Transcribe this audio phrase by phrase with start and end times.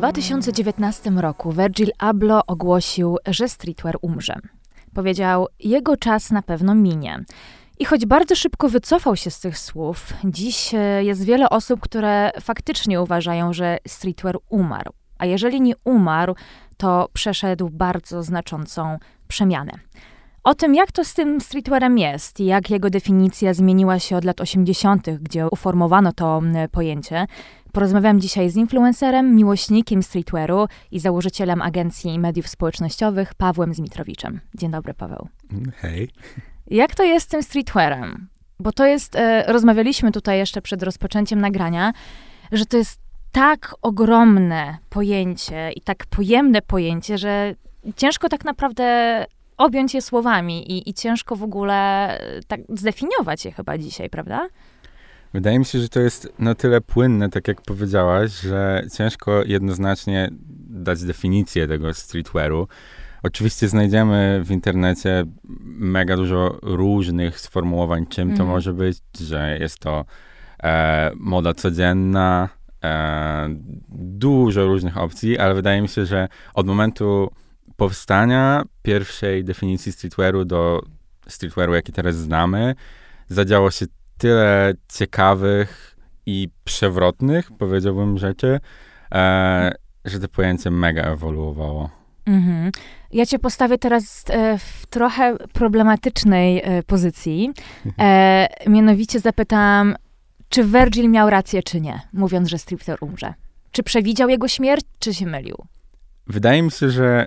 [0.00, 4.34] 2019 roku Virgil Abloh ogłosił, że streetwear umrze.
[4.94, 7.24] Powiedział, jego czas na pewno minie.
[7.78, 12.30] I choć bardzo szybko wycofał się z tych słów, dziś e, jest wiele osób, które
[12.40, 14.92] faktycznie uważają, że streetwear umarł.
[15.18, 16.34] A jeżeli nie umarł,
[16.76, 18.98] to przeszedł bardzo znaczącą
[19.28, 19.72] przemianę.
[20.44, 24.24] O tym, jak to z tym streetwearem jest i jak jego definicja zmieniła się od
[24.24, 27.26] lat 80., gdzie uformowano to pojęcie,
[27.72, 34.40] porozmawiam dzisiaj z influencerem, miłośnikiem streetwearu i założycielem agencji mediów społecznościowych Pawłem Zmitrowiczem.
[34.54, 35.28] Dzień dobry, Paweł.
[35.76, 36.10] Hej.
[36.66, 38.28] Jak to jest z tym streetwearem?
[38.60, 41.92] Bo to jest, e, rozmawialiśmy tutaj jeszcze przed rozpoczęciem nagrania,
[42.52, 43.00] że to jest
[43.32, 47.54] tak ogromne pojęcie i tak pojemne pojęcie, że
[47.96, 49.26] ciężko tak naprawdę
[49.56, 51.74] objąć je słowami i, i ciężko w ogóle
[52.20, 54.48] e, tak zdefiniować je chyba dzisiaj, prawda?
[55.32, 60.30] Wydaje mi się, że to jest na tyle płynne, tak jak powiedziałaś, że ciężko jednoznacznie
[60.70, 62.68] dać definicję tego streetwearu.
[63.22, 65.24] Oczywiście znajdziemy w internecie
[65.78, 68.36] mega dużo różnych sformułowań, czym mm.
[68.36, 68.56] to mhm.
[68.56, 70.04] może być, że jest to
[70.62, 72.48] e, moda codzienna,
[72.84, 73.48] e,
[73.88, 77.30] dużo różnych opcji, ale wydaje mi się, że od momentu
[77.76, 80.82] powstania pierwszej definicji streetwearu do
[81.28, 82.74] streetwearu, jaki teraz znamy,
[83.28, 83.86] zadziało się
[84.20, 88.60] tyle ciekawych i przewrotnych, powiedziałbym, rzeczy,
[89.14, 89.72] e,
[90.04, 91.90] że to pojęcie mega ewoluowało.
[92.26, 92.70] Mhm.
[93.12, 97.50] Ja cię postawię teraz e, w trochę problematycznej e, pozycji.
[97.98, 99.94] E, mianowicie zapytam,
[100.48, 103.34] czy Virgil miał rację, czy nie, mówiąc, że stripter umrze?
[103.72, 105.56] Czy przewidział jego śmierć, czy się mylił?
[106.26, 107.26] Wydaje mi się, że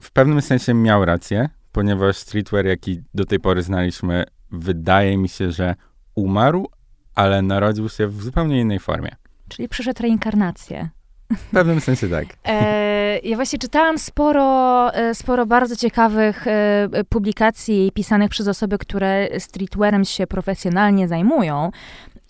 [0.00, 5.50] w pewnym sensie miał rację, ponieważ streetwear, jaki do tej pory znaliśmy, wydaje mi się,
[5.50, 5.74] że
[6.20, 6.66] umarł,
[7.14, 9.16] ale narodził się w zupełnie innej formie.
[9.48, 10.88] Czyli przeszedł reinkarnację.
[11.30, 12.26] W pewnym sensie tak.
[12.44, 19.28] E, ja właśnie czytałam sporo, e, sporo bardzo ciekawych e, publikacji pisanych przez osoby, które
[19.38, 21.70] streetwearem się profesjonalnie zajmują.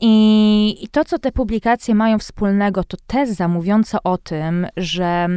[0.00, 5.28] I, I to, co te publikacje mają wspólnego, to teza mówiąca o tym, że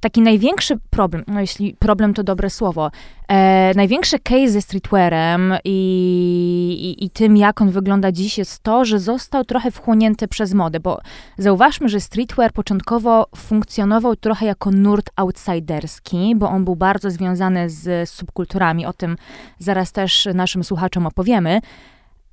[0.00, 2.90] taki największy problem, no jeśli problem to dobre słowo,
[3.28, 8.84] e, największy case ze streetwearem i, i, i, tym, jak on wygląda dziś, jest to,
[8.84, 11.00] że został trochę wchłonięty przez modę, bo
[11.38, 18.10] zauważmy, że streetwear początkowo funkcjonował trochę jako nurt outsiderski, bo on był bardzo związany z
[18.10, 19.16] subkulturami, o tym
[19.58, 21.60] zaraz też naszym słuchaczom opowiemy,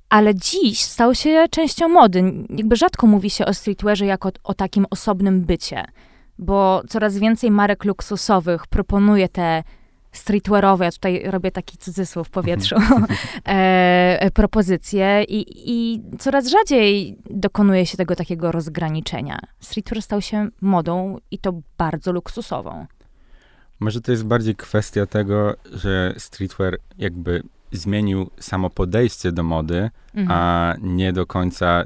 [0.08, 2.32] ale dziś stał się częścią mody.
[2.50, 5.84] Jakby rzadko mówi się o streetwearze jako o takim osobnym bycie
[6.38, 9.62] bo coraz więcej marek luksusowych proponuje te
[10.12, 13.50] streetwearowe, ja tutaj robię taki cudzysłów w powietrzu, e,
[14.20, 19.38] e, propozycje i, i coraz rzadziej dokonuje się tego takiego rozgraniczenia.
[19.60, 22.86] Streetwear stał się modą i to bardzo luksusową.
[23.80, 30.38] Może to jest bardziej kwestia tego, że streetwear jakby zmienił samo podejście do mody, mhm.
[30.40, 31.84] a nie do końca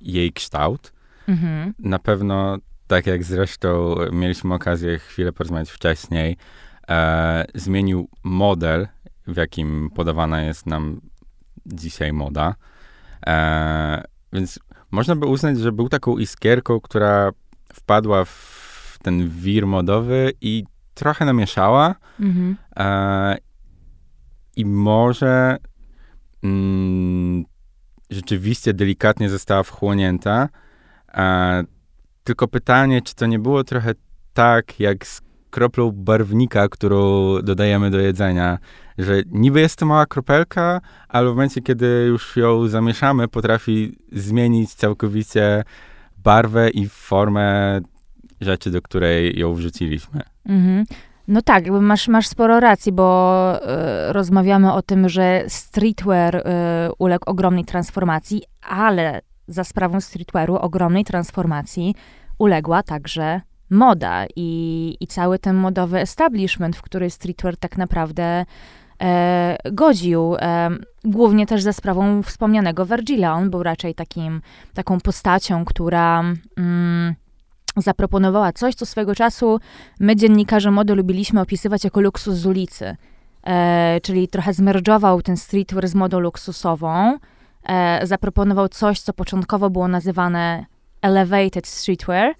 [0.00, 0.92] jej kształt.
[1.28, 1.74] Mhm.
[1.78, 6.36] Na pewno tak jak zresztą mieliśmy okazję chwilę porozmawiać wcześniej,
[6.88, 8.88] e, zmienił model,
[9.26, 11.00] w jakim podawana jest nam
[11.66, 12.54] dzisiaj moda.
[13.26, 14.58] E, więc
[14.90, 17.30] można by uznać, że był taką iskierką, która
[17.72, 20.64] wpadła w ten wir modowy i
[20.94, 21.94] trochę namieszała.
[22.20, 22.56] Mhm.
[22.76, 23.36] E,
[24.56, 25.56] I może
[26.42, 27.44] mm,
[28.10, 30.48] rzeczywiście delikatnie została wchłonięta.
[31.14, 31.64] E,
[32.26, 33.92] tylko pytanie, czy to nie było trochę
[34.34, 35.20] tak, jak z
[35.50, 38.58] kroplą barwnika, którą dodajemy do jedzenia,
[38.98, 44.74] że niby jest to mała kropelka, ale w momencie, kiedy już ją zamieszamy, potrafi zmienić
[44.74, 45.64] całkowicie
[46.18, 47.80] barwę i formę
[48.40, 50.20] rzeczy, do której ją wrzuciliśmy.
[50.46, 50.84] Mhm.
[51.28, 53.58] No tak, masz, masz sporo racji, bo
[54.08, 56.42] y, rozmawiamy o tym, że streetwear y,
[56.98, 61.94] uległ ogromnej transformacji, ale za sprawą streetwearu ogromnej transformacji
[62.38, 63.40] uległa także
[63.70, 68.44] moda i, i cały ten modowy establishment, w który streetwear tak naprawdę
[69.02, 70.36] e, godził.
[70.38, 70.70] E,
[71.04, 73.32] głównie też za sprawą wspomnianego Virgila.
[73.32, 74.40] On był raczej takim,
[74.74, 76.24] taką postacią, która
[76.56, 77.14] mm,
[77.76, 79.60] zaproponowała coś, co swego czasu
[80.00, 82.96] my, dziennikarze mody, lubiliśmy opisywać jako luksus z ulicy.
[83.46, 87.18] E, czyli trochę zmerdżował ten streetwear z modą luksusową,
[87.68, 90.66] e, zaproponował coś, co początkowo było nazywane
[91.02, 92.34] elevated streetwear,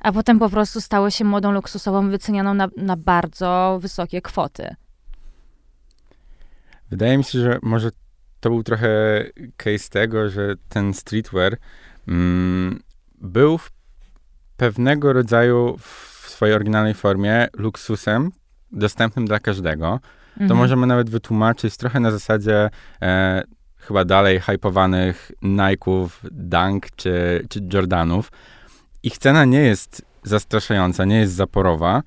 [0.00, 4.74] a potem po prostu stało się modą luksusową wycenianą na, na bardzo wysokie kwoty.
[6.90, 7.90] Wydaje mi się, że może
[8.40, 9.24] to był trochę
[9.56, 11.56] case tego, że ten streetwear
[12.08, 12.82] mm,
[13.20, 13.58] był
[14.56, 18.32] pewnego rodzaju w swojej oryginalnej formie luksusem
[18.72, 20.00] dostępnym dla każdego.
[20.34, 20.58] To mhm.
[20.58, 22.70] możemy nawet wytłumaczyć trochę na zasadzie
[23.02, 23.42] e,
[23.80, 28.32] chyba dalej hypowanych Nike'ów, Dunk czy, czy Jordanów.
[29.02, 32.02] Ich cena nie jest zastraszająca, nie jest zaporowa,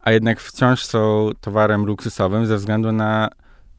[0.00, 3.28] a jednak wciąż są towarem luksusowym ze względu na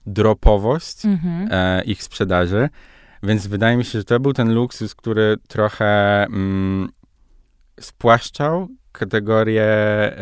[0.06, 1.48] dropowość mhm.
[1.52, 2.70] e, ich sprzedaży.
[3.24, 6.90] Więc wydaje mi się, że to był ten luksus, który trochę mm,
[7.80, 10.18] spłaszczał kategorię, e,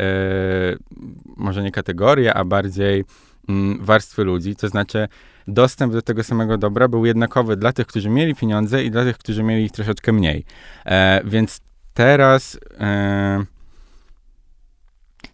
[1.36, 3.04] może nie kategorię, a bardziej
[3.80, 4.56] warstwy ludzi.
[4.56, 5.08] To znaczy,
[5.48, 9.18] dostęp do tego samego dobra był jednakowy dla tych, którzy mieli pieniądze i dla tych,
[9.18, 10.44] którzy mieli ich troszeczkę mniej.
[10.86, 11.60] E, więc
[11.94, 12.58] teraz.
[12.80, 13.44] E,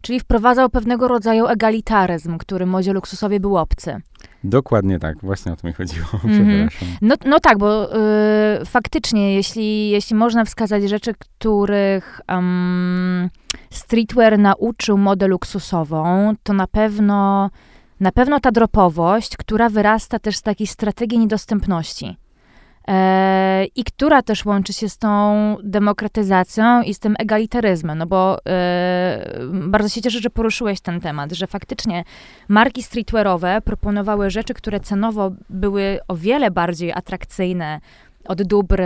[0.02, 4.00] Czyli wprowadzał pewnego rodzaju egalitaryzm, który modzie luksusowi był obcy.
[4.44, 6.06] Dokładnie tak, właśnie o to mi chodziło.
[6.24, 6.68] Mm-hmm.
[7.02, 13.30] No, no tak, bo y, faktycznie, jeśli, jeśli można wskazać rzeczy, których um,
[13.70, 17.50] streetwear nauczył modę luksusową, to na pewno,
[18.00, 22.17] na pewno ta dropowość, która wyrasta też z takiej strategii niedostępności.
[22.88, 28.38] E, i która też łączy się z tą demokratyzacją i z tym egalitaryzmem, no bo
[28.47, 32.05] e, bardzo się cieszę, że poruszyłeś ten temat, że faktycznie
[32.49, 37.81] marki streetwearowe proponowały rzeczy, które cenowo były o wiele bardziej atrakcyjne
[38.25, 38.82] od dóbr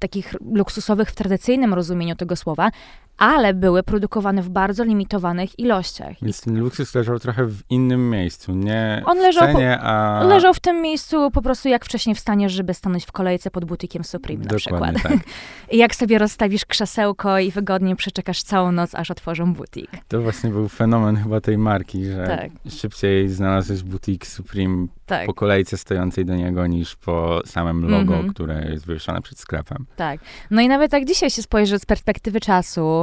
[0.00, 2.70] takich luksusowych w tradycyjnym rozumieniu tego słowa,
[3.18, 6.16] ale były produkowane w bardzo limitowanych ilościach.
[6.22, 10.24] Więc ten luksus leżał trochę w innym miejscu, nie On leżał w cenie, a...
[10.24, 14.04] leżał w tym miejscu po prostu jak wcześniej wstaniesz, żeby stanąć w kolejce pod butikiem
[14.04, 15.22] Supreme na Dokładnie przykład.
[15.22, 15.32] Tak.
[15.72, 19.90] I jak sobie rozstawisz krzesełko i wygodnie przeczekasz całą noc, aż otworzą butik.
[20.08, 22.50] To właśnie był fenomen chyba tej marki, że tak.
[22.70, 25.26] szybciej znalazłeś butik Supreme tak.
[25.26, 28.30] po kolejce stojącej do niego niż po samym logo, mm -hmm.
[28.30, 29.86] które jest wywieszone przed sklepem.
[29.96, 30.20] Tak.
[30.50, 33.01] No i nawet jak dzisiaj się spojrzy z perspektywy czasu,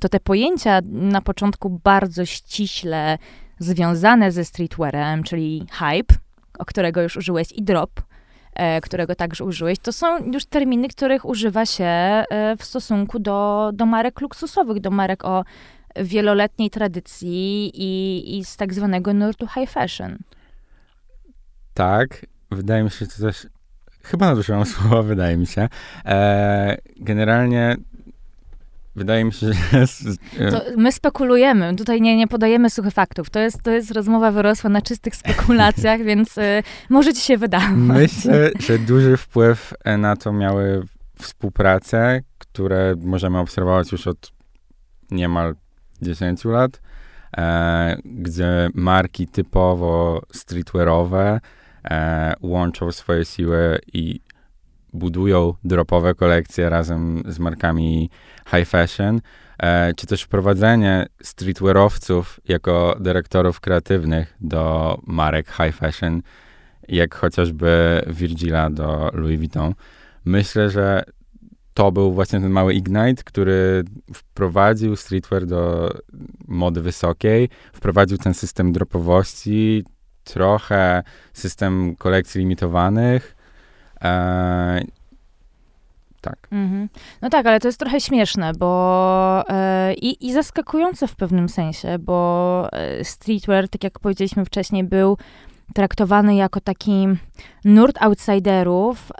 [0.00, 3.18] to te pojęcia na początku bardzo ściśle
[3.58, 6.14] związane ze streetwearem, czyli hype,
[6.58, 7.90] o którego już użyłeś, i drop,
[8.54, 12.24] e, którego także użyłeś, to są już terminy, których używa się e,
[12.58, 15.44] w stosunku do, do marek luksusowych, do marek o
[15.96, 20.18] wieloletniej tradycji i, i z tak zwanego nurtu high fashion.
[21.74, 23.46] Tak, wydaje mi się, że to też
[24.02, 25.68] chyba nadużyłam słowa, wydaje mi się.
[26.04, 27.76] E, generalnie
[28.98, 29.86] Wydaje mi się, że.
[30.50, 31.76] To my spekulujemy.
[31.76, 33.30] Tutaj nie, nie podajemy suchych faktów.
[33.30, 37.70] To jest, to jest rozmowa wyrosła na czystych spekulacjach, więc y, może ci się wydawać.
[37.76, 40.82] Myślę, że duży wpływ e, na to miały
[41.18, 44.32] współprace, które możemy obserwować już od
[45.10, 45.54] niemal
[46.02, 46.80] 10 lat,
[47.36, 51.40] e, gdzie marki typowo streetwearowe
[51.84, 54.20] e, łączą swoje siły i
[54.92, 58.10] budują dropowe kolekcje razem z markami
[58.50, 59.20] high fashion,
[59.58, 66.22] e, czy też wprowadzenie streetwearowców jako dyrektorów kreatywnych do marek high fashion,
[66.88, 69.74] jak chociażby Virgila do Louis Vuitton.
[70.24, 71.04] Myślę, że
[71.74, 75.90] to był właśnie ten mały ignite, który wprowadził streetwear do
[76.48, 79.84] mody wysokiej, wprowadził ten system dropowości,
[80.24, 81.02] trochę
[81.32, 83.37] system kolekcji limitowanych.
[84.04, 84.80] E,
[86.20, 86.48] tak.
[86.52, 86.88] Mm-hmm.
[87.22, 91.98] No tak, ale to jest trochę śmieszne, bo e, i, i zaskakujące w pewnym sensie,
[91.98, 95.16] bo e, streetwear, tak jak powiedzieliśmy wcześniej, był
[95.74, 97.06] traktowany jako taki
[97.64, 99.12] nurt outsiderów,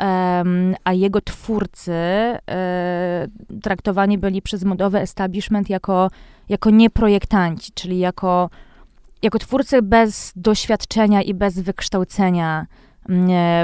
[0.84, 3.26] a jego twórcy e,
[3.62, 6.10] traktowani byli przez modowy establishment jako,
[6.48, 8.50] jako nieprojektanci, czyli jako,
[9.22, 12.66] jako twórcy bez doświadczenia i bez wykształcenia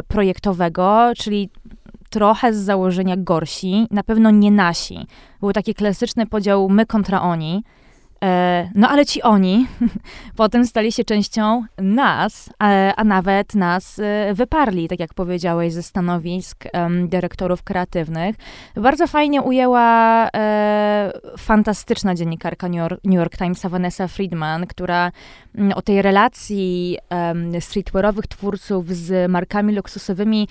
[0.08, 1.50] projektowego, czyli
[2.10, 5.06] trochę z założenia gorsi, na pewno nie nasi.
[5.40, 7.64] Był taki klasyczny podział my kontra oni.
[8.24, 9.66] E, no ale ci oni
[10.36, 12.50] potem stali się częścią nas,
[12.96, 16.64] a nawet nas e, wyparli, tak jak powiedziałeś, ze stanowisk
[17.06, 18.36] dyrektorów kreatywnych.
[18.76, 25.12] Bardzo fajnie ujęła e, fantastyczna dziennikarka New York, New York Timesa Vanessa Friedman, która
[25.54, 26.98] mm, o tej relacji
[27.60, 30.48] streetwearowych twórców z markami luksusowymi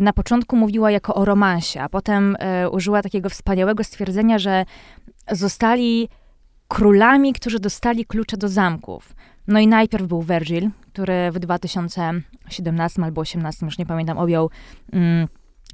[0.00, 2.36] na początku mówiła jako o romansie, a potem
[2.70, 4.64] użyła takiego wspaniałego stwierdzenia, że
[5.30, 6.08] zostali
[6.74, 9.14] królami, którzy dostali klucze do zamków.
[9.48, 14.50] No i najpierw był Virgil, który w 2017 albo 2018, już nie pamiętam, objął
[14.92, 15.28] mm,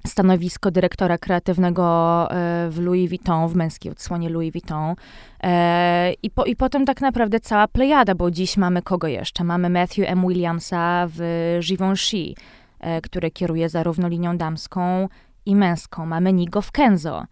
[0.06, 1.84] stanowisko dyrektora kreatywnego
[2.30, 4.94] e, w Louis Vuitton, w męskiej odsłonie Louis Vuitton.
[5.42, 9.44] E, I, po, I potem tak naprawdę cała plejada, bo dziś mamy kogo jeszcze?
[9.44, 10.28] Mamy Matthew M.
[10.28, 11.20] Williamsa w
[11.68, 12.34] Givenchy,
[12.80, 15.08] e, który kieruje zarówno linią damską
[15.46, 16.06] i męską.
[16.06, 17.26] Mamy Nigo w Kenzo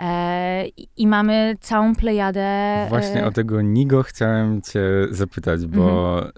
[0.00, 0.64] E,
[0.96, 2.46] I mamy całą plejadę.
[2.88, 6.32] Właśnie e, o tego Nigo chciałem cię zapytać, bo mhm.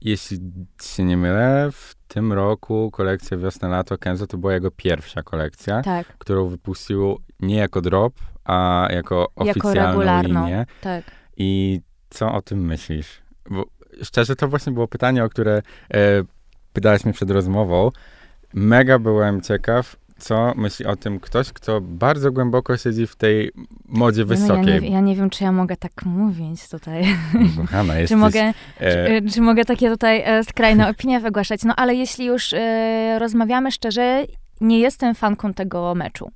[0.00, 0.38] jeśli
[0.82, 6.06] się nie mylę, w tym roku kolekcja Wiosna-Lato Kenzo to była jego pierwsza kolekcja, tak.
[6.18, 10.66] którą wypuścił nie jako drop, a jako oficjalną jako linię.
[10.80, 11.04] Tak.
[11.36, 11.80] I
[12.10, 13.22] co o tym myślisz?
[13.50, 13.64] Bo
[14.02, 15.62] szczerze, to właśnie było pytanie, o które
[15.94, 15.98] e,
[16.72, 17.90] pytałeś mnie przed rozmową.
[18.54, 23.50] Mega byłem ciekaw, co myśli o tym ktoś, kto bardzo głęboko siedzi w tej
[23.84, 24.74] modzie wysokiej.
[24.74, 27.04] Ja nie, ja nie wiem, czy ja mogę tak mówić tutaj.
[27.56, 29.20] Kochana, jesteś, czy, mogę, e...
[29.20, 31.64] czy, czy, mogę takie tutaj e, skrajne opinie wygłaszać?
[31.64, 34.24] No ale jeśli już e, rozmawiamy szczerze,
[34.60, 36.30] nie jestem fanką tego meczu.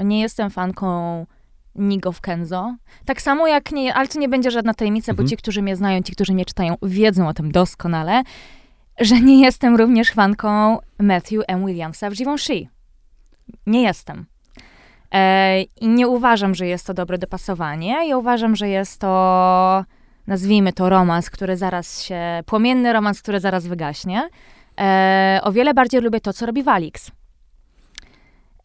[0.00, 1.26] Nie jestem fanką
[1.74, 2.76] Nigo w Kenzo.
[3.04, 5.24] Tak samo jak nie, ale to nie będzie żadna tajemnica, mhm.
[5.24, 8.22] bo ci, którzy mnie znają, ci, którzy mnie czytają, wiedzą o tym doskonale,
[9.00, 11.66] że nie jestem również fanką Matthew M.
[11.66, 12.66] Williamsa w Givenchy.
[13.66, 14.26] Nie jestem.
[15.12, 18.08] E, I nie uważam, że jest to dobre dopasowanie.
[18.08, 19.84] Ja uważam, że jest to,
[20.26, 24.28] nazwijmy to romans, który zaraz się, płomienny romans, który zaraz wygaśnie.
[24.80, 27.10] E, o wiele bardziej lubię to, co robi Walix.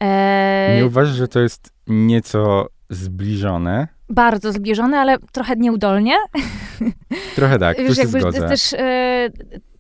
[0.04, 3.88] E, nie uważasz, że to jest nieco zbliżone?
[4.10, 6.16] Bardzo zbliżone, ale trochę nieudolnie.
[7.36, 8.48] Trochę tak, Wiesz, jakby, zgodzę.
[8.48, 8.76] Też,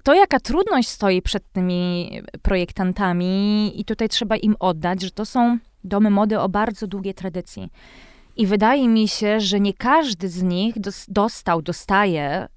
[0.07, 2.11] to, jaka trudność stoi przed tymi
[2.41, 7.71] projektantami, i tutaj trzeba im oddać, że to są domy mody o bardzo długiej tradycji.
[8.37, 10.75] I wydaje mi się, że nie każdy z nich
[11.07, 12.47] dostał, dostaje e,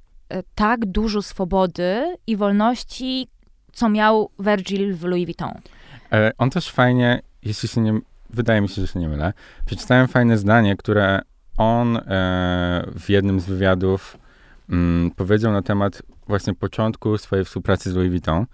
[0.55, 3.29] tak dużo swobody i wolności,
[3.73, 5.55] co miał Virgil w Louis Vuitton.
[6.13, 9.33] E, on też fajnie, jeśli się nie, wydaje mi się, że się nie mylę,
[9.67, 11.21] przeczytałem fajne zdanie, które
[11.57, 12.01] on e,
[12.99, 14.19] w jednym z wywiadów
[14.69, 18.47] mm, powiedział na temat właśnie początku swojej współpracy z Louis Vuitton.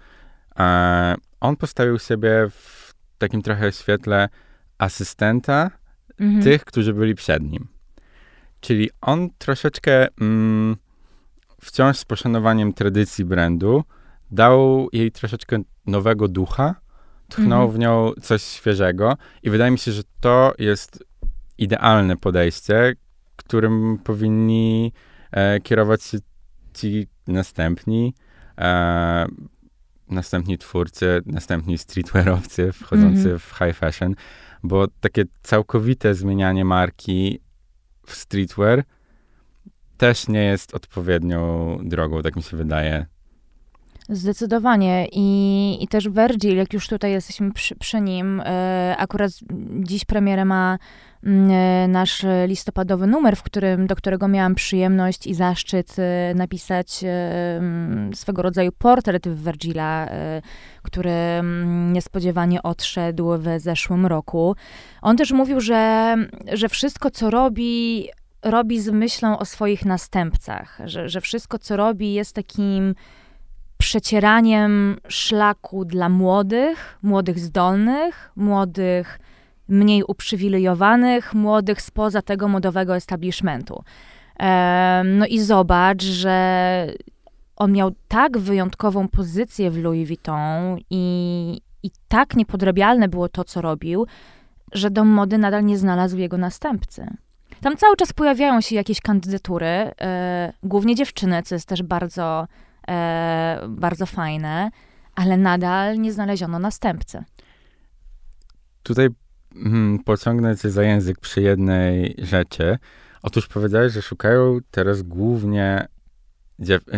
[0.59, 4.29] E, on postawił siebie w takim trochę świetle
[4.77, 5.71] asystenta
[6.19, 6.43] mhm.
[6.43, 7.67] tych, którzy byli przed nim.
[8.59, 10.75] Czyli on troszeczkę mm,
[11.61, 13.83] wciąż z poszanowaniem tradycji brandu
[14.31, 16.75] dał jej troszeczkę nowego ducha,
[17.29, 17.71] tchnął mhm.
[17.71, 21.03] w nią coś świeżego i wydaje mi się, że to jest
[21.57, 22.95] idealne podejście,
[23.35, 24.93] którym powinni
[25.31, 26.17] e, kierować się
[26.77, 28.13] ci następni,
[28.57, 29.25] e,
[30.09, 33.39] następni twórcy, następni streetwearowcy wchodzący mm -hmm.
[33.39, 34.15] w high fashion,
[34.63, 37.39] bo takie całkowite zmienianie marki
[38.05, 38.83] w streetwear
[39.97, 43.05] też nie jest odpowiednią drogą, tak mi się wydaje.
[44.09, 45.07] Zdecydowanie.
[45.11, 49.31] I, I też Virgil, jak już tutaj jesteśmy przy, przy nim, e, akurat
[49.79, 50.77] dziś premierę ma
[51.87, 57.07] nasz listopadowy numer, w którym, do którego miałam przyjemność i zaszczyt e, napisać e,
[57.57, 60.41] mm, swego rodzaju portret Virgila, e,
[60.83, 64.55] który mm, niespodziewanie odszedł w zeszłym roku.
[65.01, 66.15] On też mówił, że,
[66.53, 68.07] że wszystko, co robi,
[68.43, 72.95] robi z myślą o swoich następcach, że, że wszystko, co robi, jest takim
[73.77, 79.19] przecieraniem szlaku dla młodych, młodych zdolnych, młodych
[79.67, 83.83] mniej uprzywilejowanych, młodych spoza tego modowego establishmentu.
[85.03, 86.87] No i zobacz, że
[87.55, 93.61] on miał tak wyjątkową pozycję w Louis Vuitton i, i tak niepodrabialne było to, co
[93.61, 94.07] robił,
[94.73, 97.07] że dom mody nadal nie znalazł jego następcy.
[97.61, 102.47] Tam cały czas pojawiają się jakieś kandydatury, e, głównie dziewczyny, co jest też bardzo
[102.87, 104.69] e, bardzo fajne,
[105.15, 107.23] ale nadal nie znaleziono następcy.
[108.83, 109.07] Tutaj
[109.63, 112.77] hmm, pociągnę cię za język przy jednej rzeczy.
[113.21, 115.87] Otóż powiedziałeś, że szukają teraz głównie,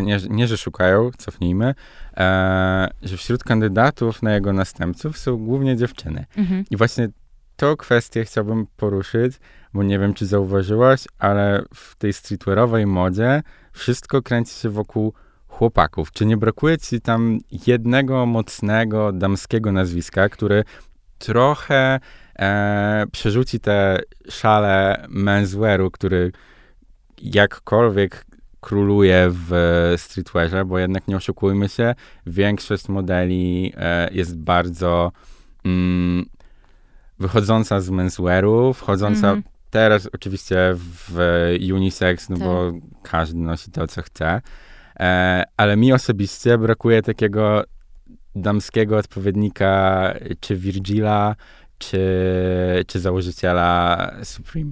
[0.01, 1.75] nie, nie że szukają, cofnijmy,
[2.17, 6.25] e, że wśród kandydatów na jego następców są głównie dziewczyny.
[6.37, 6.63] Mhm.
[6.71, 7.09] I właśnie
[7.55, 9.39] tą kwestię chciałbym poruszyć,
[9.73, 15.13] bo nie wiem, czy zauważyłaś, ale w tej streetwearowej modzie wszystko kręci się wokół
[15.47, 16.11] chłopaków.
[16.11, 17.37] Czy nie brakuje ci tam
[17.67, 20.63] jednego mocnego damskiego nazwiska, który
[21.17, 21.99] trochę
[22.39, 26.31] e, przerzuci te szale menswearu, który
[27.21, 28.25] jakkolwiek
[28.61, 29.51] króluje w
[29.97, 35.11] streetwearze, bo jednak nie oszukujmy się, większość modeli e, jest bardzo
[35.65, 36.25] mm,
[37.19, 41.17] wychodząca z menswearu, wchodząca mm teraz oczywiście w
[41.73, 42.47] unisex, no tak.
[42.47, 42.71] bo
[43.03, 44.41] każdy nosi to, co chce.
[44.99, 47.63] E, ale mi osobiście brakuje takiego
[48.35, 51.35] damskiego odpowiednika czy Virgila,
[51.79, 51.99] czy,
[52.87, 54.71] czy założyciela Supreme.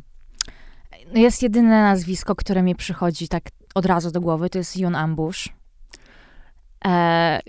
[1.13, 3.43] Jest jedyne nazwisko, które mi przychodzi tak
[3.75, 5.49] od razu do głowy, to jest Jon Ambush.
[6.85, 7.39] E,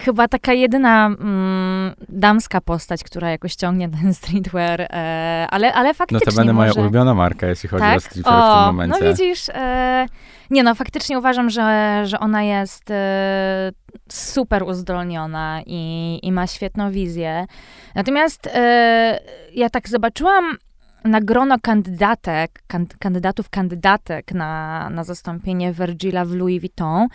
[0.00, 6.26] chyba taka jedyna mm, damska postać, która jakoś ciągnie ten streetwear, e, ale, ale faktycznie
[6.26, 6.68] No to będę może...
[6.68, 7.96] moja ulubiona marka, jeśli chodzi tak?
[7.96, 8.98] o streetwear w tym O, momencie.
[9.00, 10.06] No widzisz, e,
[10.50, 13.72] nie no, faktycznie uważam, że, że ona jest e,
[14.08, 17.46] super uzdolniona i, i ma świetną wizję.
[17.94, 19.20] Natomiast e,
[19.54, 20.56] ja tak zobaczyłam
[21.04, 27.08] na grono kandydatek, kan, kandydatów, kandydatek na, na zastąpienie Virgila w Louis Vuitton,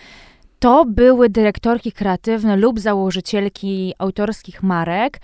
[0.59, 5.19] to były dyrektorki kreatywne lub założycielki autorskich marek,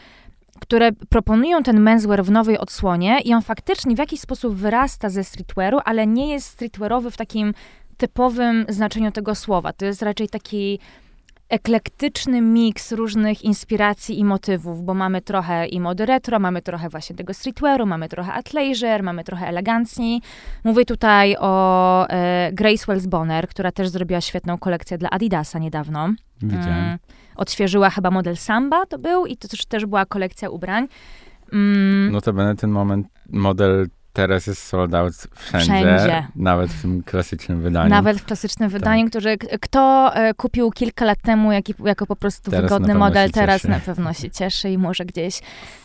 [0.62, 5.24] które proponują ten menswear w nowej odsłonie i on faktycznie w jakiś sposób wyrasta ze
[5.24, 7.54] streetwearu, ale nie jest streetwearowy w takim
[7.98, 9.74] typowym znaczeniu tego słowa.
[9.74, 10.80] To jest raczej taki
[11.54, 17.16] eklektyczny miks różnych inspiracji i motywów, bo mamy trochę i mody retro, mamy trochę właśnie
[17.16, 20.22] tego streetwearu, mamy trochę athleisure, mamy trochę elegancji.
[20.64, 26.10] Mówię tutaj o e, Grace Wells Bonner, która też zrobiła świetną kolekcję dla Adidasa niedawno.
[26.42, 26.84] Widziałem.
[26.84, 26.98] Mm,
[27.36, 30.88] odświeżyła chyba model Samba to był i to też, też była kolekcja ubrań.
[31.54, 36.28] Mm, Notabene ten moment, model teraz jest sold out wszędzie, Wszędzie.
[36.36, 37.90] nawet w tym klasycznym wydaniu.
[37.90, 38.80] Nawet w klasycznym Tak.
[38.80, 43.32] wydaniu, który kto e, kupił kilka lat temu jaki, jako po prostu Teraz wygodny model,
[43.32, 43.70] teraz cieszy.
[43.72, 45.40] na pewno się cieszy i może gdzieś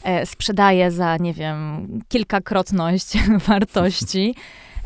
[0.04, 3.12] e, sprzedaje za, nie wiem, kilkakrotność
[3.48, 4.34] wartości.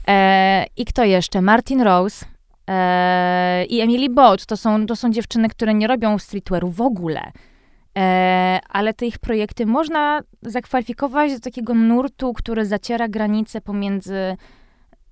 [0.09, 1.41] E, I kto jeszcze?
[1.41, 2.27] Martin Rose
[2.69, 4.47] e, i Emily Bott.
[4.47, 7.33] To są, to są dziewczyny, które nie robią streetwearu w ogóle.
[7.99, 14.37] E, ale te ich projekty można zakwalifikować do takiego nurtu, który zaciera granice pomiędzy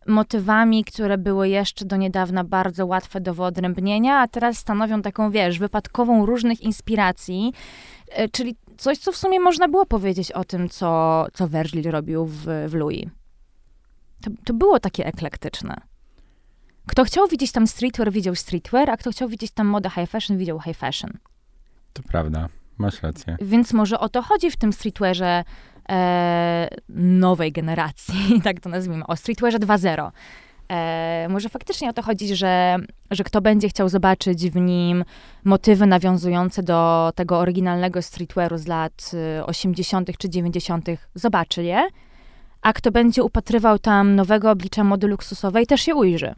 [0.06, 5.58] motywami, które były jeszcze do niedawna bardzo łatwe do wyodrębnienia, a teraz stanowią taką, wiesz,
[5.58, 7.52] wypadkową różnych inspiracji,
[8.08, 12.26] e, czyli coś, co w sumie można było powiedzieć o tym, co, co Virgil robił
[12.26, 13.04] w, w Louis.
[14.22, 15.76] To, to było takie eklektyczne.
[16.86, 20.38] Kto chciał widzieć tam streetwear, widział streetwear, a kto chciał widzieć tam modę high fashion,
[20.38, 21.10] widział high fashion.
[21.92, 22.48] To prawda,
[22.80, 23.36] masz rację.
[23.40, 25.44] Więc może o to chodzi w tym streetwearze
[25.88, 26.68] e,
[26.98, 30.10] nowej generacji, tak to nazwijmy, o streetwearze 2.0.
[30.70, 32.76] E, może faktycznie o to chodzi, że,
[33.10, 35.04] że kto będzie chciał zobaczyć w nim
[35.44, 40.16] motywy nawiązujące do tego oryginalnego streetwearu z lat y, 80.
[40.18, 41.88] czy 90., zobaczy je,
[42.62, 46.34] a kto będzie upatrywał tam nowego oblicza mody luksusowej, też je ujrzy.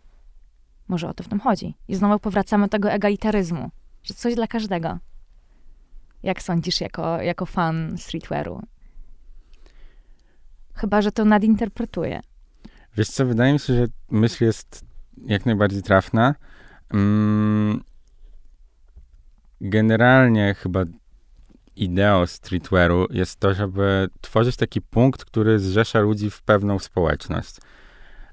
[0.88, 1.74] Może o to w tym chodzi.
[1.88, 3.70] I znowu powracamy do tego egalitaryzmu,
[4.02, 4.98] że coś dla każdego.
[6.22, 8.62] Jak sądzisz jako, jako fan streetwearu?
[10.74, 12.20] Chyba, że to nadinterpretuję.
[12.96, 14.84] Wiesz co, wydaje mi się, że myśl jest
[15.26, 16.34] jak najbardziej trafna.
[16.94, 17.82] Mm,
[19.60, 20.84] generalnie chyba
[21.76, 27.56] ideą streetwearu jest to, żeby tworzyć taki punkt, który zrzesza ludzi w pewną społeczność.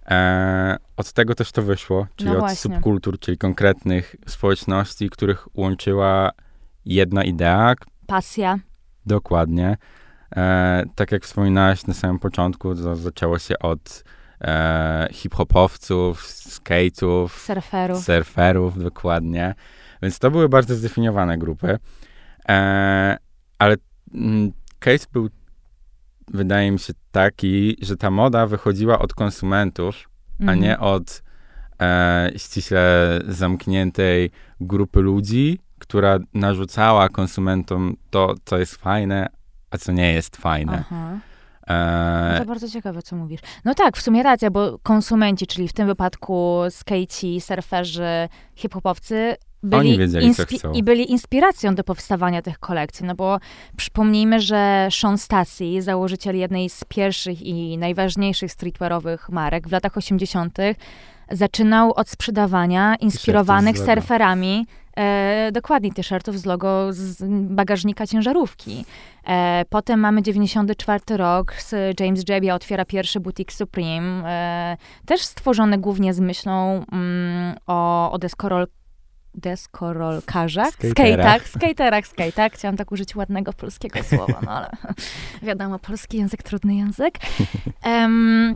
[0.06, 6.32] E, od tego też to wyszło, czyli No od subkultur, czyli konkretnych społeczności, których łączyła
[6.86, 7.74] jedna idea,
[8.08, 8.60] Pasja.
[9.06, 9.78] Dokładnie.
[10.36, 14.04] E, tak jak wspominałaś na samym początku, to zaczęło się od
[14.42, 18.04] e, hip-hopowców, skate'ów, Surferów.
[18.04, 19.56] surferów, dokładnie.
[20.02, 21.78] Więc to były bardzo zdefiniowane grupy.
[22.50, 23.18] E,
[23.60, 23.76] ale
[24.13, 25.30] mm, case był,
[26.28, 29.96] wydaje mi się, taki, że ta moda wychodziła od konsumentów,
[30.39, 30.60] a Mhm.
[30.60, 31.24] nie od
[31.82, 39.28] e, ściśle zamkniętej grupy ludzi, która narzucała konsumentom to, co jest fajne,
[39.72, 40.84] a co nie jest fajne.
[40.92, 41.20] Aha.
[41.68, 43.42] E, No to bardzo ciekawe, co mówisz.
[43.65, 49.98] No tak, w sumie racja, bo konsumenci, czyli w tym wypadku skateci, surferzy, hip-hopowcy, byli
[49.98, 50.34] wiedzieli,
[50.74, 53.39] i byli inspiracją do powstawania tych kolekcji, no bo
[53.78, 60.58] przypomnijmy, że Sean Stassi, założyciel jednej z pierwszych i najważniejszych streetwearowych marek w latach 80.,
[61.32, 64.65] zaczynał od sprzedawania inspirowanych surferami
[65.00, 68.86] E, dokładnie, t-shirtów z logo z bagażnika ciężarówki.
[69.28, 75.78] E, potem mamy 94 rok, z James Jebbia otwiera pierwszy butik Supreme, e, też stworzony
[75.78, 78.68] głównie z myślą mm, o, o deskorol,
[79.36, 81.48] deskorolkarzach, Skaterach.
[81.48, 82.50] skaterach, skate'ach.
[82.52, 84.70] Chciałam tak użyć ładnego polskiego słowa, no ale
[85.48, 87.13] wiadomo, polski język, trudny język.
[87.84, 88.56] Em,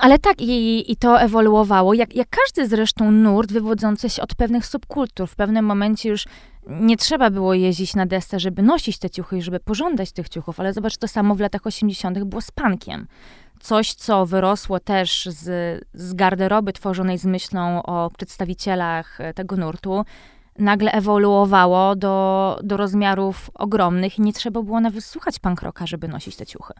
[0.00, 4.66] ale tak, i, i to ewoluowało, jak, jak każdy zresztą nurt wywodzący się od pewnych
[4.66, 5.28] subkultur.
[5.28, 6.26] W pewnym momencie już
[6.66, 10.60] nie trzeba było jeździć na desce, żeby nosić te ciuchy i żeby pożądać tych ciuchów,
[10.60, 12.24] ale zobacz, to samo w latach 80.
[12.24, 13.06] było z punkiem.
[13.60, 20.04] Coś, co wyrosło też z, z garderoby tworzonej z myślą o przedstawicielach e, tego nurtu,
[20.58, 26.08] nagle ewoluowało do, do rozmiarów ogromnych i nie trzeba było nawet słuchać punk rocka, żeby
[26.08, 26.74] nosić te ciuchy.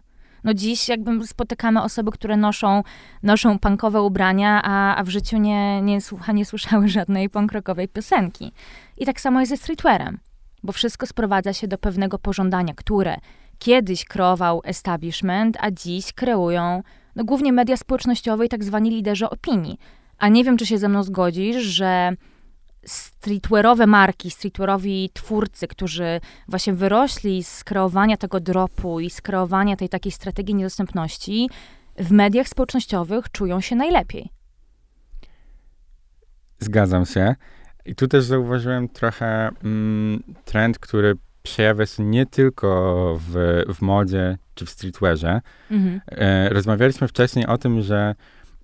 [0.44, 2.82] No dziś jakby spotykamy osoby, które noszą,
[3.22, 7.88] noszą punkowe ubrania, a, a w życiu nie, nie, słucha, nie słyszały żadnej punk rockowej
[7.88, 8.52] piosenki.
[8.96, 10.18] I tak samo jest ze streetwearem.
[10.62, 13.16] bo wszystko sprowadza się do pewnego pożądania, które
[13.58, 16.82] kiedyś kreował establishment, a dziś kreują
[17.16, 19.78] no, głównie media społecznościowe i tak zwani liderzy opinii.
[20.18, 22.12] A nie wiem, czy się ze mną zgodzisz, że
[22.86, 29.88] streetwearowe marki, streetwearowi twórcy, którzy właśnie wyrośli z kreowania tego dropu i z kreowania tej
[29.88, 31.50] takiej strategii niedostępności,
[31.98, 34.30] w mediach społecznościowych czują się najlepiej.
[36.58, 37.34] Zgadzam się.
[37.84, 44.38] I tu też zauważyłem trochę mm, trend, który przejawia się nie tylko w, w modzie
[44.54, 45.40] czy w streetwearze.
[45.70, 46.00] Mhm.
[46.06, 48.14] E, rozmawialiśmy wcześniej o tym, że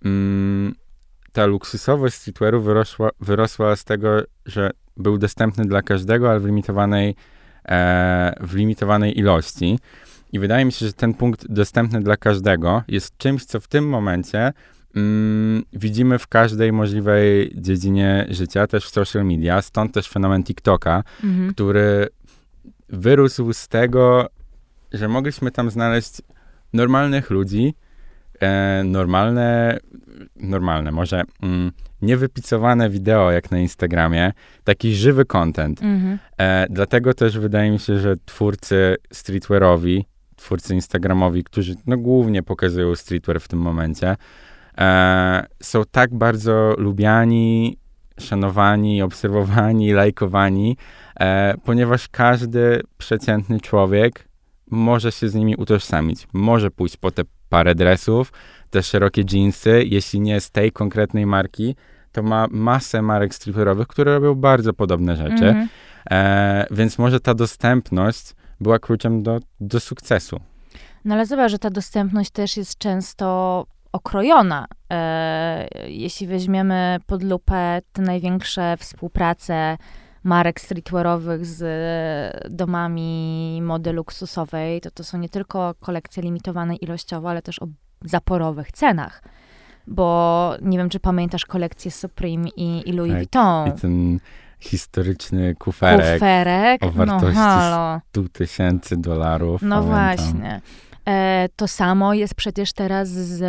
[0.05, 0.74] mm,
[1.37, 7.14] ta luksusowość streetwearu wyrosła, wyrosła z tego, że był dostępny dla każdego, ale w limitowanej,
[7.68, 9.79] e, w limitowanej ilości.
[10.33, 13.88] I wydaje mi się, że ten punkt dostępny dla każdego jest czymś, co w tym
[13.88, 14.53] momencie
[14.96, 19.62] mm, widzimy w każdej możliwej dziedzinie życia, też w social media.
[19.62, 21.55] Stąd też fenomen TikToka, mhm.
[21.55, 22.09] który
[22.88, 24.27] wyrósł z tego,
[24.92, 26.22] że mogliśmy tam znaleźć
[26.72, 27.75] normalnych ludzi,
[28.40, 29.79] e, normalne,
[30.37, 31.72] normalne, może mm,
[32.03, 34.33] niewypicowane wideo jak na Instagramie,
[34.64, 35.83] taki żywy content.
[35.83, 36.18] Mhm.
[36.38, 42.94] E, dlatego też wydaje mi się, że twórcy streetwearowi, twórcy instagramowi, którzy no, głównie pokazują
[42.94, 44.16] streetwear w tym momencie,
[44.79, 47.79] e, są tak bardzo lubiani,
[48.20, 50.77] szanowani, obserwowani, lajkowani,
[51.20, 54.29] e, ponieważ każdy przeciętny człowiek
[54.70, 56.29] może się z nimi utożsamić.
[56.33, 58.32] Może pójść po te parę dresów,
[58.70, 61.76] te szerokie jeansy, jeśli nie z tej konkretnej marki,
[62.12, 65.44] to ma masę marek streetwearowych, które robią bardzo podobne rzeczy.
[65.44, 65.68] Mm -hmm.
[66.11, 70.40] e, więc może ta dostępność była kluczem do, do sukcesu.
[71.04, 74.66] No ale zobacz, że ta dostępność też jest często okrojona.
[74.92, 79.78] E, jeśli weźmiemy pod lupę te największe współprace
[80.26, 81.62] marek streetwearowych z
[82.50, 87.66] domami mody luksusowej, to to są nie tylko kolekcje limitowane ilościowo, ale też o
[88.04, 89.22] zaporowych cenach.
[89.86, 93.68] Bo nie wiem, czy pamiętasz kolekcję Supreme i, i Louis tak, Vuitton.
[93.68, 94.18] I ten
[94.60, 99.62] historyczny kuferek, kuferek o wartości no, 100 tysięcy dolarów.
[99.62, 100.16] No pamiętam.
[100.16, 100.60] właśnie.
[101.08, 103.42] E, to samo jest przecież teraz z,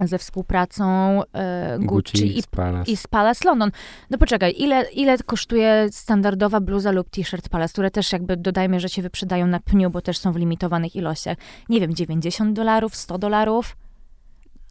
[0.00, 2.90] ze współpracą e, Gucci, Gucci i, z Palace.
[2.90, 3.70] i z Palace London.
[4.10, 8.88] No poczekaj, ile, ile kosztuje standardowa bluza lub t-shirt Palace, które też jakby dodajmy, że
[8.88, 11.36] się wyprzedają na pniu, bo też są w limitowanych ilościach.
[11.68, 13.76] Nie wiem, 90 dolarów, 100 dolarów?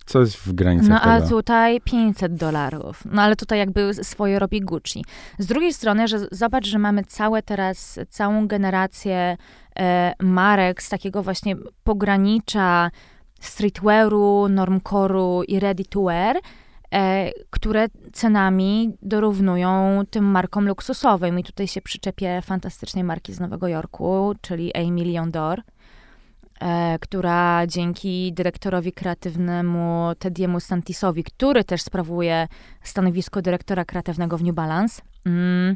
[0.06, 3.04] Coś w granicach No a tutaj 500 dolarów.
[3.12, 5.06] No ale tutaj jakby swoje robi Gucci.
[5.40, 9.38] Z drugiej strony, że zobacz, że mamy całe teraz, całą generację
[9.80, 12.92] e, marek z takiego właśnie pogranicza
[13.48, 16.38] streetwearu, normcore'u i ready to wear,
[16.92, 21.40] e, które cenami dorównują tym markom luksusowym.
[21.40, 25.62] I tutaj się przyczepię fantastycznej marki z Nowego Jorku, czyli A Million Door
[26.62, 32.48] e, która dzięki dyrektorowi kreatywnemu Tediemu Stantisowi, który też sprawuje
[32.84, 35.76] stanowisko dyrektora kreatywnego w New Balance, mm,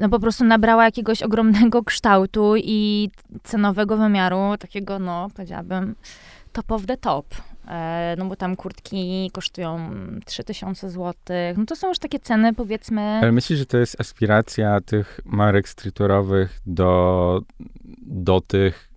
[0.00, 3.10] no po prostu nabrała jakiegoś ogromnego kształtu i
[3.42, 5.94] cenowego wymiaru, takiego, no powiedziałabym,
[6.52, 7.26] top of the top.
[7.68, 9.90] E, no bo tam kurtki kosztują
[10.26, 11.14] 3000 zł.
[11.56, 13.00] No to są już takie ceny, powiedzmy.
[13.00, 17.42] Ale myślisz, że to jest aspiracja tych marek streetwearowych do,
[18.02, 18.90] do tych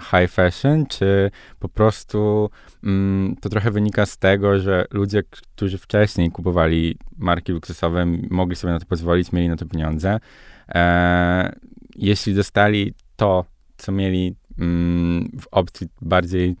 [0.00, 2.50] high fashion, czy po prostu
[2.84, 8.72] mm, to trochę wynika z tego, że ludzie, którzy wcześniej kupowali marki luksusowe, mogli sobie
[8.72, 10.20] na to pozwolić, mieli na to pieniądze.
[10.68, 11.52] E,
[11.96, 13.44] jeśli dostali to,
[13.76, 16.56] co mieli mm, w opcji bardziej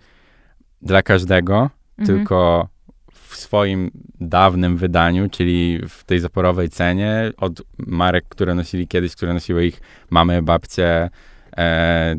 [0.82, 2.18] dla każdego, mhm.
[2.18, 2.68] tylko
[3.12, 3.90] w swoim
[4.20, 9.80] dawnym wydaniu, czyli w tej zaporowej cenie, od marek, które nosili kiedyś, które nosiły ich
[10.10, 11.10] mamy, babcie,
[11.56, 12.16] e,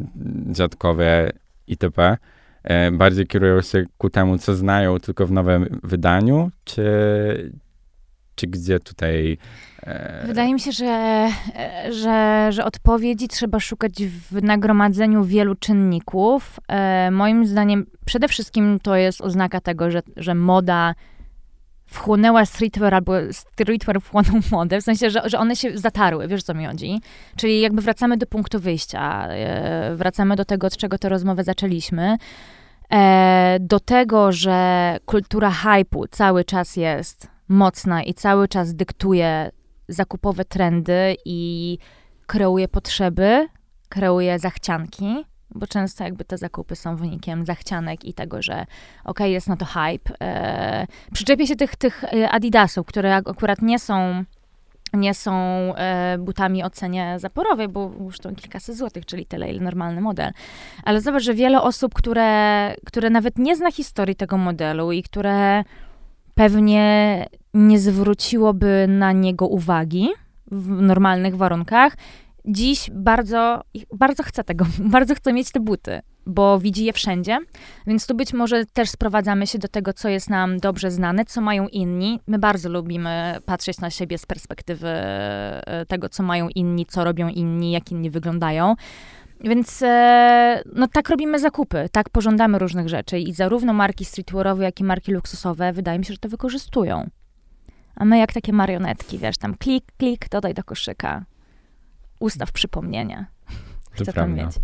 [0.51, 1.31] dziadkowie
[1.67, 2.17] itp.
[2.63, 7.51] E, bardziej kierują się ku temu, co znają tylko w nowym wydaniu, czy,
[8.35, 9.37] czy gdzie tutaj.
[9.83, 10.23] E...
[10.27, 11.27] Wydaje mi się, że,
[11.89, 13.93] że, że odpowiedzi trzeba szukać
[14.31, 16.59] w nagromadzeniu wielu czynników.
[16.67, 20.95] E, moim zdaniem przede wszystkim to jest oznaka tego, że, że moda
[21.91, 26.53] wchłonęła streetwear albo streetwear wchłonął modę, w sensie, że, że one się zatarły, wiesz co
[26.53, 27.01] mi chodzi?
[27.35, 32.17] Czyli jakby wracamy do punktu wyjścia, e, wracamy do tego, od czego tę rozmowę zaczęliśmy,
[32.91, 39.51] e, do tego, że kultura hypu cały czas jest mocna i cały czas dyktuje
[39.87, 41.77] zakupowe trendy i
[42.27, 43.47] kreuje potrzeby,
[43.89, 48.67] kreuje zachcianki, bo często jakby te zakupy są wynikiem zachcianek i tego, że okej,
[49.03, 50.13] okay, jest na to hype.
[50.21, 54.25] E, przyczepię się tych, tych e, adidasów, które akurat nie są
[54.93, 60.01] nie są e, butami o cenie zaporowej, bo kosztują kilkaset złotych, czyli tyle, ile normalny
[60.01, 60.31] model.
[60.83, 65.63] Ale zobacz, że wiele osób, które, które nawet nie zna historii tego modelu i które
[66.41, 70.09] pewnie nie zwróciłoby na niego uwagi
[70.51, 71.97] w normalnych warunkach,
[72.45, 73.61] dziś bardzo,
[73.93, 77.39] bardzo chce tego, bardzo chce mieć te buty, bo widzi je wszędzie.
[77.87, 81.41] Więc tu być może też sprowadzamy się do tego, co jest nam dobrze znane, co
[81.41, 82.19] mają inni.
[82.27, 87.27] My bardzo lubimy patrzeć na siebie z perspektywy e, tego, co mają inni, co robią
[87.27, 88.75] inni, jak inni wyglądają.
[89.43, 94.79] Więc e, no tak robimy zakupy, tak pożądamy różnych rzeczy i zarówno marki streetwearowe, jak
[94.79, 97.09] i marki luksusowe wydaje mi się, że to wykorzystują.
[97.95, 101.25] A my jak takie marionetki, wiesz, tam klik, klik, dodaj do koszyka,
[102.19, 103.25] ustaw przypomnienia.
[103.91, 104.55] Chcę to mieć.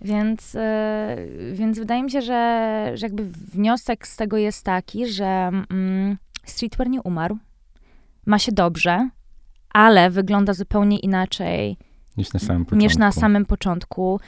[0.00, 0.60] Więc, yy,
[1.52, 6.90] więc wydaje mi się, że, że jakby wniosek z tego jest taki, że mm, streetwear
[6.90, 7.38] nie umarł,
[8.26, 9.08] ma się dobrze,
[9.70, 11.76] ale wygląda zupełnie inaczej
[12.18, 12.84] niż na samym początku.
[12.84, 14.20] Niż na samym początku.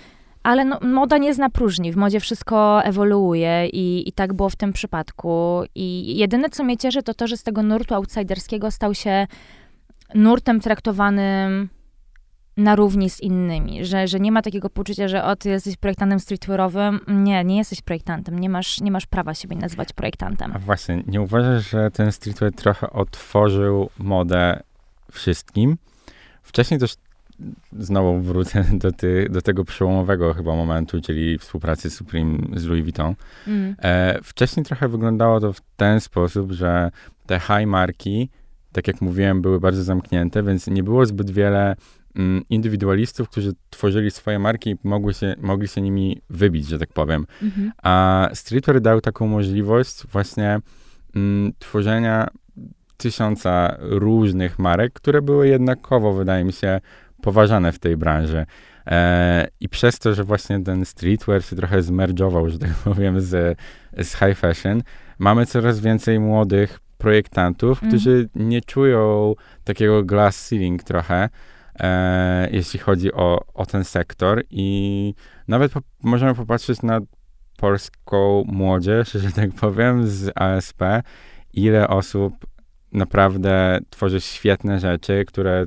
[0.42, 4.56] Ale no, moda nie zna próżni, w modzie wszystko ewoluuje i, i tak było w
[4.56, 5.62] tym przypadku.
[5.74, 9.26] I jedyne, co mnie cieszy, to to, że z tego nurtu outsiderskiego stał się
[10.14, 11.68] nurtem traktowanym
[12.56, 16.20] na równi z innymi, że, że nie ma takiego poczucia, że o, ty jesteś projektantem
[16.20, 17.00] streetwearowym.
[17.08, 20.52] Nie, nie jesteś projektantem, nie masz, nie masz prawa siebie nazywać projektantem.
[20.54, 24.62] A właśnie, nie uważasz, że ten streetwear trochę otworzył modę
[25.12, 25.76] wszystkim?
[26.42, 26.94] Wcześniej też
[27.78, 33.14] znowu wrócę do, ty, do tego przełomowego chyba momentu, czyli współpracy Supreme z Louis Vuitton.
[33.46, 33.74] Mm.
[33.82, 36.90] E, wcześniej trochę wyglądało to w ten sposób, że
[37.26, 38.28] te high marki,
[38.72, 41.76] tak jak mówiłem, były bardzo zamknięte, więc nie było zbyt wiele
[42.16, 46.92] mm, indywidualistów, którzy tworzyli swoje marki i mogły się, mogli się nimi wybić, że tak
[46.92, 47.26] powiem.
[47.42, 47.70] Mm -hmm.
[47.82, 50.60] A streetwear dał taką możliwość właśnie
[51.14, 52.28] mm, tworzenia
[52.96, 56.80] tysiąca różnych marek, które były jednakowo, wydaje mi się,
[57.22, 58.46] poważane w tej branży.
[58.86, 63.58] E, I przez to, że właśnie ten streetwear się trochę zmerdżował, że tak powiem, z,
[63.98, 64.82] z high fashion,
[65.18, 67.90] mamy coraz więcej młodych projektantów, mm.
[67.90, 71.28] którzy nie czują takiego glass ceiling trochę,
[71.80, 75.14] e, jeśli chodzi o, o ten sektor i
[75.48, 77.00] nawet po, możemy popatrzeć na
[77.56, 80.82] polską młodzież, że tak powiem, z ASP,
[81.52, 82.46] ile osób
[82.92, 85.66] naprawdę tworzy świetne rzeczy, które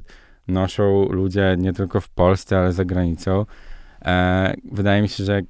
[0.52, 3.46] noszą ludzie nie tylko w Polsce, ale za granicą.
[4.06, 5.42] E, wydaje mi się, że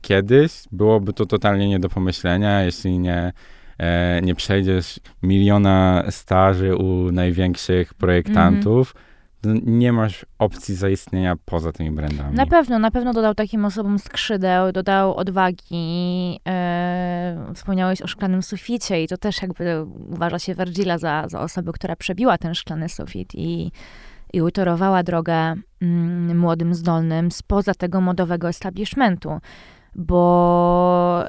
[0.00, 3.32] kiedyś byłoby to totalnie nie do pomyślenia, jeśli nie,
[3.78, 8.94] e, nie przejdziesz miliona staży u największych projektantów.
[8.94, 9.12] Mm -hmm
[9.62, 12.36] nie masz opcji zaistnienia poza tymi brandami.
[12.36, 16.40] Na pewno, na pewno dodał takim osobom skrzydeł, dodał odwagi.
[16.48, 21.72] E, wspomniałeś o szklanym suficie i to też jakby uważa się Virgila za, za osobę,
[21.72, 23.72] która przebiła ten szklany sufit i
[24.32, 29.38] i utorowała drogę mm, młodym, zdolnym spoza tego modowego establishmentu.
[29.94, 31.24] Bo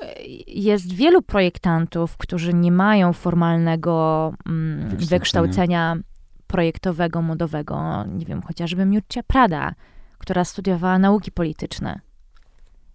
[0.48, 5.96] jest wielu projektantów, którzy nie mają formalnego mm, wykształcenia
[6.48, 8.06] projektowego, modowego.
[8.08, 9.74] Nie wiem, chociażby Miurcia Prada,
[10.18, 12.00] która studiowała nauki polityczne.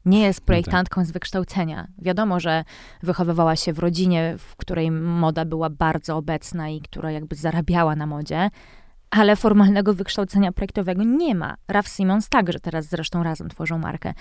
[0.04, 0.46] Nie jest no tak.
[0.46, 1.88] projektantką z wykształcenia.
[1.98, 2.64] Wiadomo, że
[3.02, 8.06] wychowywała się w rodzinie, w której moda była bardzo obecna i która jakby zarabiała na
[8.06, 8.50] modzie,
[9.10, 11.54] ale formalnego wykształcenia projektowego nie ma.
[11.68, 14.14] Raf Simons także teraz zresztą razem tworzą markę.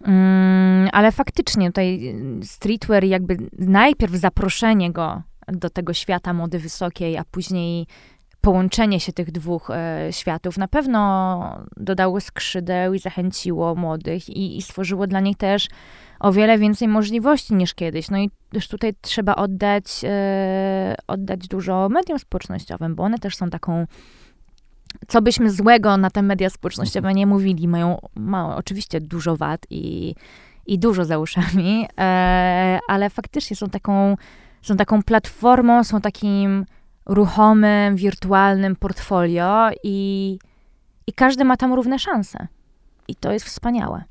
[0.00, 7.24] Um, ale faktycznie tutaj streetwear jakby najpierw zaproszenie go do tego świata mody wysokiej, a
[7.30, 7.86] później
[8.46, 14.62] połączenie się tych dwóch e, światów na pewno dodało skrzydeł i zachęciło młodych i, i,
[14.62, 15.68] stworzyło dla nich też
[16.20, 18.10] o wiele więcej możliwości niż kiedyś.
[18.10, 23.50] No i też tutaj trzeba oddać, e, oddać dużo mediom społecznościowym, bo one też są
[23.50, 23.86] taką
[25.08, 30.14] co byśmy złego na te media społecznościowe nie mówili, mają, mają oczywiście dużo wad i,
[30.66, 34.16] i dużo za uszami, e, ale faktycznie są taką,
[34.62, 36.66] są taką platformą, są takim
[37.06, 40.38] ruchomym, wirtualnym portfolio i,
[41.06, 42.46] i każdy ma tam równe szanse.
[43.08, 44.04] I to jest wspaniałe.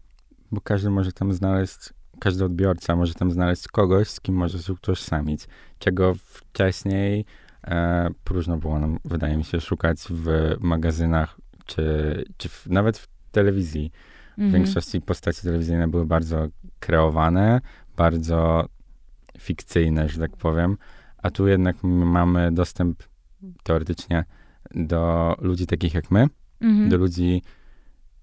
[0.51, 1.79] Bo każdy może tam znaleźć,
[2.19, 5.47] każdy odbiorca może tam znaleźć kogoś, z kim może się utożsamić,
[5.79, 7.25] czego wcześniej
[7.65, 13.07] e, próżno było nam, wydaje mi się, szukać w magazynach, czy, czy w, nawet w
[13.31, 13.91] telewizji.
[14.37, 14.51] W mhm.
[14.51, 16.47] większości postaci telewizyjne były bardzo
[16.79, 17.61] kreowane,
[17.97, 18.65] bardzo
[19.39, 20.77] fikcyjne, że tak powiem,
[21.17, 23.03] a tu jednak mamy dostęp
[23.63, 24.23] teoretycznie
[24.75, 26.27] do ludzi takich jak my,
[26.61, 26.89] mhm.
[26.89, 27.41] do ludzi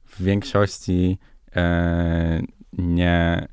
[0.05, 1.18] w większości
[1.57, 3.48] e, nie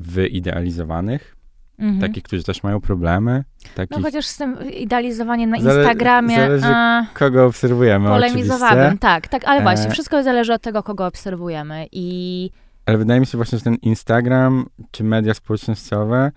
[0.00, 1.36] wyidealizowanych,
[1.80, 2.00] mhm.
[2.00, 3.44] takich, którzy też mają problemy.
[3.74, 3.96] Takich...
[3.96, 6.36] No chociaż z tym idealizowaniem na Instagramie...
[6.36, 9.90] Zależy, a, kogo obserwujemy Polemizowałabym, tak, tak, ale właśnie, e...
[9.90, 12.50] wszystko zależy od tego, kogo obserwujemy i...
[12.86, 16.32] Ale wydaje mi się właśnie, że ten Instagram, czy media społecznościowe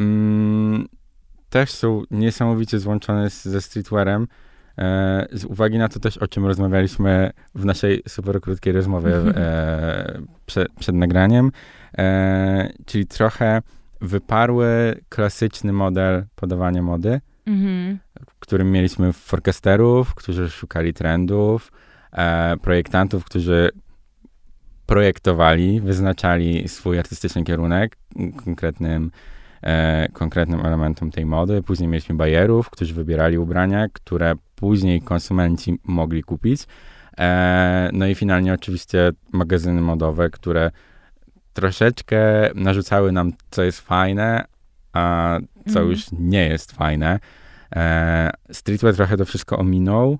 [0.00, 0.88] mm,
[1.50, 4.26] też są niesamowicie złączone z, ze streetwearem,
[4.78, 10.20] e, z uwagi na to też, o czym rozmawialiśmy w naszej super krótkiej rozmowie e,
[10.46, 11.52] prze, przed nagraniem,
[11.98, 13.62] e, czyli trochę
[14.02, 17.98] wyparły klasyczny model podawania mody, mhm.
[18.30, 21.72] w którym mieliśmy forecasterów, którzy szukali trendów,
[22.12, 23.70] e, projektantów, którzy
[24.86, 27.96] projektowali, wyznaczali swój artystyczny kierunek
[28.44, 29.10] konkretnym,
[29.62, 31.62] e, konkretnym elementom tej mody.
[31.62, 36.66] Później mieliśmy bajerów, którzy wybierali ubrania, które później konsumenci mogli kupić.
[37.18, 40.70] E, no i finalnie oczywiście magazyny modowe, które
[41.52, 44.44] troszeczkę narzucały nam, co jest fajne,
[44.92, 45.38] a
[45.72, 45.90] co mm.
[45.90, 47.20] już nie jest fajne.
[47.76, 50.18] E, streetwear trochę to wszystko ominął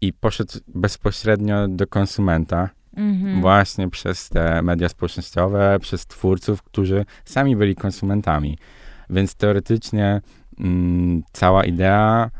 [0.00, 2.68] i poszedł bezpośrednio do konsumenta.
[2.96, 3.40] Mm-hmm.
[3.40, 8.58] Właśnie przez te media społecznościowe, przez twórców, którzy sami byli konsumentami.
[9.10, 10.20] Więc teoretycznie
[10.60, 12.30] mm, cała idea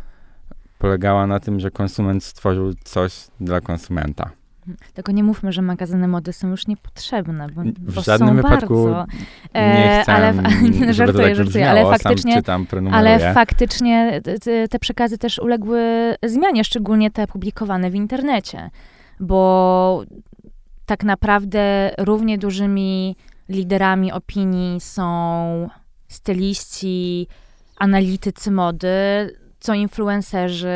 [0.78, 4.30] polegała na tym, że konsument stworzył coś dla konsumenta.
[4.94, 9.06] Tylko nie mówmy, że magazyny mody są już niepotrzebne, bo, w bo żadnym wypadku bardzo.
[9.54, 15.18] nie chcę, ale, nie, żartuję, tak żartuję, ale faktycznie, czytam, ale faktycznie te, te przekazy
[15.18, 15.80] też uległy
[16.24, 18.70] zmianie, szczególnie te publikowane w internecie,
[19.20, 20.04] bo
[20.86, 23.16] tak naprawdę równie dużymi
[23.48, 25.68] liderami opinii są
[26.08, 27.26] styliści,
[27.76, 28.88] analitycy mody,
[29.60, 30.68] co influencerzy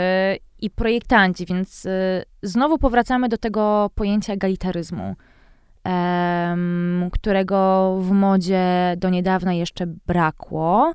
[0.64, 5.14] i projektanci, więc y, znowu powracamy do tego pojęcia egalitaryzmu,
[7.12, 10.92] którego w modzie do niedawna jeszcze brakło,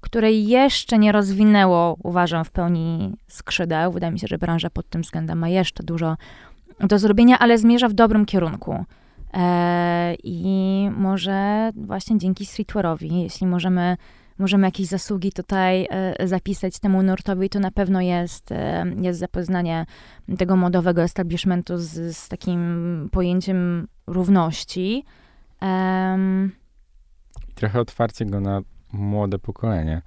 [0.00, 3.92] które jeszcze nie rozwinęło, uważam, w pełni skrzydeł.
[3.92, 6.16] Wydaje mi się, że branża pod tym względem ma jeszcze dużo
[6.80, 8.84] do zrobienia, ale zmierza w dobrym kierunku.
[9.34, 13.96] E, I może właśnie dzięki streetwearowi, jeśli możemy
[14.38, 19.86] możemy jakieś zasługi tutaj e, zapisać temu nurtowi, to na pewno jest, e, jest zapoznanie
[20.38, 25.04] tego modowego establishmentu z, z takim pojęciem równości.
[25.62, 26.52] Um.
[27.54, 30.02] Trochę otwarcie go na młode pokolenie,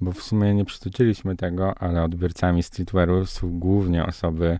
[0.00, 4.58] bo w sumie nie przytoczyliśmy tego, ale odbiorcami streetwearu są głównie osoby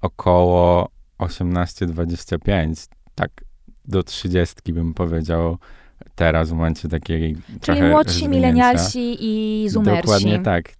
[0.00, 3.30] około 18-25, tak
[3.84, 5.58] do 30 bym powiedział,
[6.14, 10.02] teraz w momencie takiej Czyli młodsi milenialsi i zoomersi.
[10.02, 10.72] Dokładnie tak.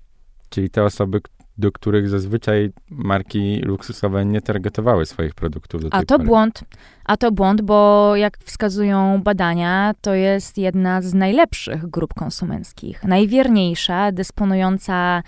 [0.51, 1.21] Czyli te osoby,
[1.59, 5.83] do których zazwyczaj marki luksusowe nie targetowały swoich produktów.
[5.91, 6.29] A to pory.
[6.29, 6.65] błąd.
[7.05, 13.05] A to błąd, bo jak wskazują badania, to jest jedna z najlepszych grup konsumenckich.
[13.05, 15.23] Najwierniejsza, dysponująca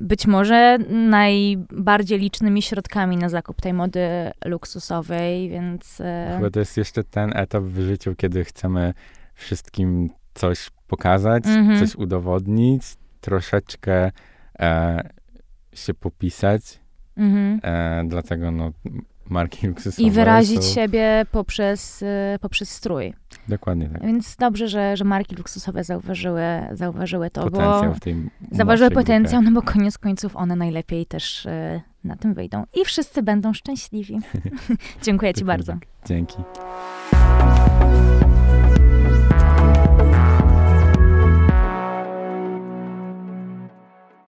[0.00, 4.00] być może najbardziej licznymi środkami na zakup tej mody
[4.44, 6.00] luksusowej, więc...
[6.00, 8.94] E, Chyba to jest jeszcze ten etap w życiu, kiedy chcemy
[9.34, 11.80] wszystkim coś pokazać, mm -hmm.
[11.80, 12.82] coś udowodnić,
[13.20, 14.10] troszeczkę
[14.58, 15.02] e,
[15.72, 16.80] się popisać.
[17.16, 17.60] Mm -hmm.
[17.62, 18.72] e, dlatego no,
[19.30, 20.74] marki luksusowe I wyrazić są...
[20.74, 23.14] siebie poprzez, e, poprzez strój.
[23.48, 24.02] Dokładnie tak.
[24.02, 29.42] Więc dobrze, że, że marki luksusowe zauważyły, zauważyły to, potencjał bo w tej zauważyły potencjał,
[29.42, 32.64] no bo koniec końców one najlepiej też e, na tym wyjdą.
[32.74, 34.18] I wszyscy będą szczęśliwi.
[35.04, 35.78] Dziękuję ci bardzo.
[36.06, 36.36] Dzięki.